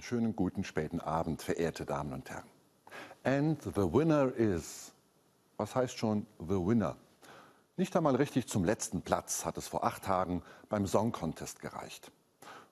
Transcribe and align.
schönen 0.00 0.34
guten 0.34 0.64
späten 0.64 1.00
Abend, 1.00 1.42
verehrte 1.42 1.84
Damen 1.84 2.12
und 2.12 2.30
Herren. 2.30 2.48
And 3.22 3.62
the 3.62 3.92
winner 3.92 4.32
is. 4.34 4.92
Was 5.56 5.74
heißt 5.74 5.96
schon 5.96 6.26
the 6.38 6.54
winner? 6.54 6.96
Nicht 7.76 7.96
einmal 7.96 8.16
richtig 8.16 8.46
zum 8.48 8.64
letzten 8.64 9.02
Platz 9.02 9.44
hat 9.44 9.56
es 9.58 9.66
vor 9.68 9.84
acht 9.84 10.04
Tagen 10.04 10.42
beim 10.68 10.86
Song 10.86 11.12
Contest 11.12 11.60
gereicht. 11.60 12.12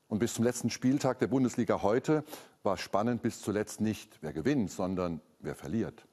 Und 0.09 0.19
bis 0.19 0.34
zum 0.34 0.45
letzten 0.45 0.69
Spieltag 0.69 1.19
der 1.20 1.27
Bundesliga 1.29 1.82
heute 1.82 2.23
war 2.62 2.77
spannend 2.77 3.23
bis 3.23 3.41
zuletzt 3.41 3.80
nicht, 3.80 4.18
wer 4.20 4.32
gewinnt, 4.32 4.70
sondern 4.70 5.20
wer 5.41 5.54
verliert. 5.54 6.07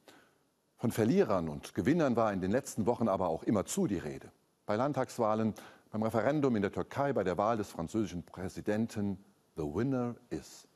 Von 0.77 0.91
Verlierern 0.91 1.49
und 1.49 1.75
Gewinnern 1.75 2.15
war 2.15 2.31
in 2.31 2.39
den 2.39 2.51
letzten 2.51 2.85
Wochen 2.85 3.09
aber 3.09 3.27
auch 3.27 3.43
immerzu 3.43 3.87
die 3.87 3.97
Rede. 3.97 4.31
Bei 4.65 4.77
Landtagswahlen, 4.77 5.53
beim 5.91 6.03
Referendum 6.03 6.55
in 6.55 6.61
der 6.61 6.71
Türkei, 6.71 7.11
bei 7.11 7.25
der 7.25 7.37
Wahl 7.37 7.57
des 7.57 7.69
französischen 7.69 8.23
Präsidenten, 8.23 9.17
the 9.57 9.63
winner 9.63 10.15
is. 10.29 10.68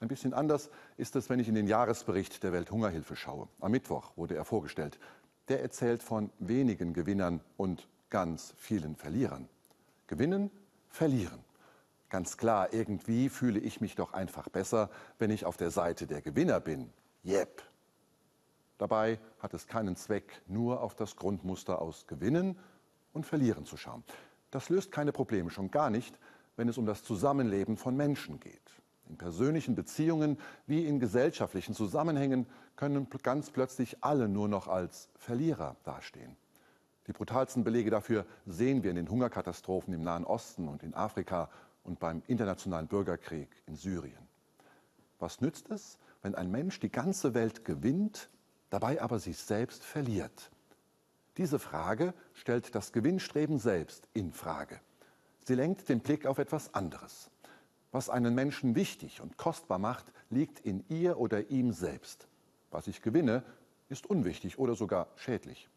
Ein 0.00 0.08
bisschen 0.08 0.34
anders 0.34 0.68
ist 0.98 1.16
es, 1.16 1.30
wenn 1.30 1.40
ich 1.40 1.48
in 1.48 1.54
den 1.54 1.66
Jahresbericht 1.66 2.42
der 2.42 2.52
Welthungerhilfe 2.52 3.16
schaue. 3.16 3.48
Am 3.60 3.70
Mittwoch 3.70 4.16
wurde 4.16 4.36
er 4.36 4.44
vorgestellt. 4.44 4.98
Der 5.48 5.62
erzählt 5.62 6.02
von 6.02 6.30
wenigen 6.38 6.92
Gewinnern 6.92 7.40
und 7.56 7.88
ganz 8.10 8.54
vielen 8.58 8.96
Verlierern. 8.96 9.48
Gewinnen, 10.06 10.50
verlieren. 10.88 11.40
Ganz 12.10 12.36
klar, 12.36 12.72
irgendwie 12.72 13.28
fühle 13.28 13.58
ich 13.58 13.80
mich 13.80 13.94
doch 13.94 14.12
einfach 14.12 14.48
besser, 14.48 14.90
wenn 15.18 15.30
ich 15.30 15.44
auf 15.44 15.56
der 15.56 15.70
Seite 15.70 16.06
der 16.06 16.20
Gewinner 16.20 16.60
bin. 16.60 16.92
Yep. 17.24 17.62
Dabei 18.78 19.18
hat 19.40 19.54
es 19.54 19.66
keinen 19.66 19.96
Zweck, 19.96 20.42
nur 20.46 20.82
auf 20.82 20.94
das 20.94 21.16
Grundmuster 21.16 21.80
aus 21.80 22.06
Gewinnen 22.06 22.58
und 23.12 23.24
Verlieren 23.24 23.64
zu 23.64 23.76
schauen. 23.76 24.04
Das 24.50 24.68
löst 24.68 24.92
keine 24.92 25.12
Probleme, 25.12 25.50
schon 25.50 25.70
gar 25.70 25.90
nicht, 25.90 26.18
wenn 26.56 26.68
es 26.68 26.78
um 26.78 26.86
das 26.86 27.02
Zusammenleben 27.02 27.76
von 27.76 27.96
Menschen 27.96 28.38
geht. 28.38 28.60
In 29.08 29.16
persönlichen 29.16 29.74
Beziehungen 29.74 30.38
wie 30.66 30.86
in 30.86 30.98
gesellschaftlichen 30.98 31.74
Zusammenhängen 31.74 32.46
können 32.74 33.08
ganz 33.22 33.50
plötzlich 33.50 34.02
alle 34.02 34.28
nur 34.28 34.48
noch 34.48 34.68
als 34.68 35.08
Verlierer 35.16 35.76
dastehen. 35.84 36.36
Die 37.06 37.12
brutalsten 37.12 37.62
Belege 37.62 37.90
dafür 37.90 38.26
sehen 38.46 38.82
wir 38.82 38.90
in 38.90 38.96
den 38.96 39.08
Hungerkatastrophen 39.08 39.94
im 39.94 40.02
Nahen 40.02 40.24
Osten 40.24 40.68
und 40.68 40.82
in 40.82 40.94
Afrika 40.94 41.48
und 41.84 42.00
beim 42.00 42.22
internationalen 42.26 42.88
Bürgerkrieg 42.88 43.48
in 43.66 43.76
Syrien. 43.76 44.26
Was 45.18 45.40
nützt 45.40 45.70
es, 45.70 45.98
wenn 46.22 46.34
ein 46.34 46.50
Mensch 46.50 46.80
die 46.80 46.90
ganze 46.90 47.32
Welt 47.34 47.64
gewinnt, 47.64 48.28
dabei 48.70 49.00
aber 49.00 49.20
sich 49.20 49.38
selbst 49.38 49.84
verliert? 49.84 50.50
Diese 51.36 51.58
Frage 51.58 52.12
stellt 52.34 52.74
das 52.74 52.92
Gewinnstreben 52.92 53.58
selbst 53.58 54.08
in 54.12 54.32
Frage. 54.32 54.80
Sie 55.44 55.54
lenkt 55.54 55.88
den 55.88 56.00
Blick 56.00 56.26
auf 56.26 56.38
etwas 56.38 56.74
anderes. 56.74 57.30
Was 57.96 58.10
einen 58.10 58.34
Menschen 58.34 58.74
wichtig 58.74 59.22
und 59.22 59.38
kostbar 59.38 59.78
macht, 59.78 60.04
liegt 60.28 60.60
in 60.60 60.84
ihr 60.90 61.16
oder 61.18 61.48
ihm 61.48 61.72
selbst. 61.72 62.28
Was 62.70 62.88
ich 62.88 63.00
gewinne, 63.00 63.42
ist 63.88 64.04
unwichtig 64.04 64.58
oder 64.58 64.74
sogar 64.74 65.08
schädlich. 65.16 65.70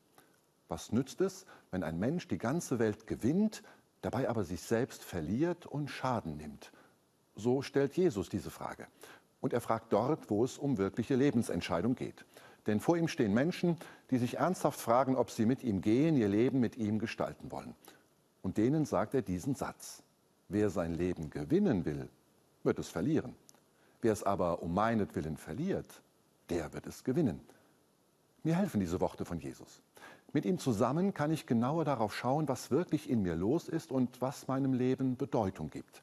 Was 0.67 0.91
nützt 0.91 1.21
es, 1.21 1.45
wenn 1.71 1.81
ein 1.81 1.97
Mensch 1.97 2.27
die 2.27 2.37
ganze 2.37 2.77
Welt 2.77 3.07
gewinnt, 3.07 3.63
dabei 4.01 4.27
aber 4.27 4.43
sich 4.43 4.61
selbst 4.61 5.01
verliert 5.01 5.65
und 5.65 5.87
Schaden 5.87 6.35
nimmt? 6.35 6.73
So 7.37 7.61
stellt 7.61 7.95
Jesus 7.95 8.27
diese 8.27 8.49
Frage. 8.49 8.87
Und 9.39 9.53
er 9.53 9.61
fragt 9.61 9.93
dort, 9.93 10.29
wo 10.29 10.43
es 10.43 10.57
um 10.57 10.77
wirkliche 10.77 11.15
Lebensentscheidung 11.15 11.95
geht. 11.95 12.25
Denn 12.67 12.81
vor 12.81 12.97
ihm 12.97 13.07
stehen 13.07 13.33
Menschen, 13.33 13.77
die 14.11 14.17
sich 14.17 14.39
ernsthaft 14.39 14.81
fragen, 14.81 15.15
ob 15.15 15.31
sie 15.31 15.45
mit 15.45 15.63
ihm 15.63 15.79
gehen, 15.79 16.17
ihr 16.17 16.27
Leben 16.27 16.59
mit 16.59 16.75
ihm 16.75 16.99
gestalten 16.99 17.49
wollen. 17.49 17.75
Und 18.41 18.57
denen 18.57 18.83
sagt 18.83 19.13
er 19.13 19.21
diesen 19.21 19.55
Satz. 19.55 20.03
Wer 20.49 20.69
sein 20.69 20.95
Leben 20.95 21.29
gewinnen 21.29 21.85
will, 21.85 22.09
wird 22.63 22.79
es 22.79 22.89
verlieren. 22.89 23.35
Wer 24.01 24.13
es 24.13 24.23
aber 24.23 24.61
um 24.63 24.73
meinetwillen 24.73 25.37
verliert, 25.37 26.01
der 26.49 26.73
wird 26.73 26.87
es 26.87 27.03
gewinnen. 27.03 27.39
Mir 28.43 28.55
helfen 28.55 28.79
diese 28.79 28.99
Worte 28.99 29.25
von 29.25 29.39
Jesus. 29.39 29.81
Mit 30.33 30.45
ihm 30.45 30.57
zusammen 30.57 31.13
kann 31.13 31.31
ich 31.31 31.45
genauer 31.45 31.85
darauf 31.85 32.15
schauen, 32.15 32.47
was 32.47 32.71
wirklich 32.71 33.09
in 33.09 33.21
mir 33.21 33.35
los 33.35 33.67
ist 33.67 33.91
und 33.91 34.21
was 34.21 34.47
meinem 34.47 34.73
Leben 34.73 35.17
Bedeutung 35.17 35.69
gibt. 35.69 36.01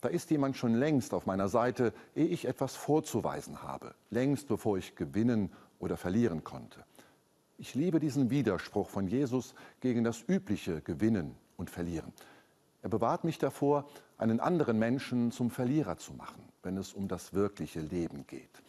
Da 0.00 0.08
ist 0.08 0.30
jemand 0.30 0.56
schon 0.56 0.74
längst 0.74 1.12
auf 1.12 1.26
meiner 1.26 1.48
Seite, 1.48 1.92
ehe 2.14 2.26
ich 2.26 2.46
etwas 2.46 2.76
vorzuweisen 2.76 3.62
habe, 3.62 3.94
längst 4.10 4.46
bevor 4.48 4.78
ich 4.78 4.94
gewinnen 4.94 5.50
oder 5.80 5.96
verlieren 5.96 6.44
konnte. 6.44 6.84
Ich 7.58 7.74
liebe 7.74 7.98
diesen 7.98 8.30
Widerspruch 8.30 8.88
von 8.88 9.08
Jesus 9.08 9.54
gegen 9.80 10.04
das 10.04 10.22
übliche 10.28 10.80
Gewinnen 10.80 11.34
und 11.56 11.70
Verlieren. 11.70 12.12
Er 12.82 12.88
bewahrt 12.88 13.24
mich 13.24 13.38
davor, 13.38 13.88
einen 14.18 14.40
anderen 14.40 14.78
Menschen 14.78 15.32
zum 15.32 15.50
Verlierer 15.50 15.96
zu 15.98 16.12
machen, 16.12 16.42
wenn 16.62 16.76
es 16.76 16.92
um 16.92 17.08
das 17.08 17.32
wirkliche 17.32 17.80
Leben 17.80 18.26
geht. 18.26 18.62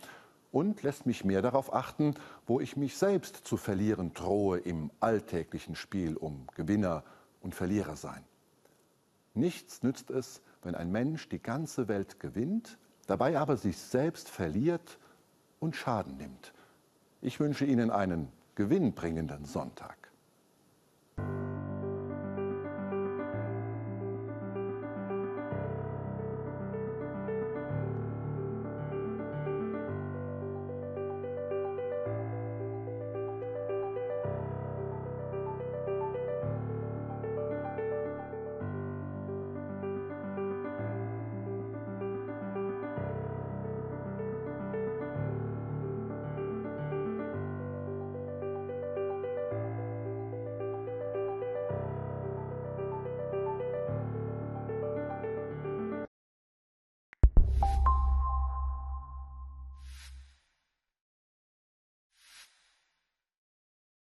Und 0.51 0.81
lässt 0.81 1.05
mich 1.05 1.23
mehr 1.23 1.41
darauf 1.41 1.73
achten, 1.73 2.15
wo 2.47 2.59
ich 2.59 2.75
mich 2.75 2.97
selbst 2.97 3.35
zu 3.35 3.55
verlieren 3.55 4.13
drohe 4.13 4.57
im 4.57 4.89
alltäglichen 4.99 5.75
Spiel 5.75 6.17
um 6.17 6.47
Gewinner 6.55 7.03
und 7.41 7.53
Verlierer 7.53 7.95
sein. 7.95 8.23
Nichts 9.35 9.83
nützt 9.83 10.09
es, 10.09 10.41
wenn 10.63 10.75
ein 10.75 10.91
Mensch 10.91 11.29
die 11.29 11.41
ganze 11.41 11.87
Welt 11.87 12.19
gewinnt, 12.19 12.77
dabei 13.05 13.37
aber 13.39 13.57
sich 13.57 13.77
selbst 13.77 14.27
verliert 14.27 14.97
und 15.59 15.75
Schaden 15.75 16.17
nimmt. 16.17 16.53
Ich 17.21 17.39
wünsche 17.39 17.65
Ihnen 17.65 17.91
einen 17.91 18.31
gewinnbringenden 18.55 19.45
Sonntag. 19.45 20.08